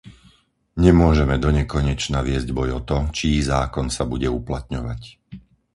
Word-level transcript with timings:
Nemôžeme 0.85 1.35
donekonečna 1.45 2.19
viesť 2.27 2.49
boj 2.57 2.69
o 2.81 2.81
to, 2.89 2.97
čí 3.17 3.31
zákon 3.51 3.87
sa 3.95 4.03
bude 4.11 4.27
uplatňovať. 4.39 5.01